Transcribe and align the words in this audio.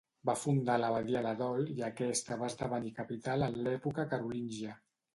Va 0.27 0.33
fundar 0.43 0.77
l'abadia 0.83 1.21
de 1.25 1.35
Dol 1.43 1.69
i 1.75 1.85
aquesta 1.89 2.39
va 2.41 2.51
esdevenir 2.55 2.97
capital 3.03 3.49
en 3.53 3.63
l'època 3.69 4.11
carolíngia. 4.17 4.79